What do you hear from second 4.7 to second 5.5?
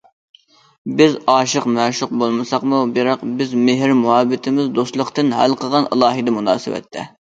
دوستلۇقتىن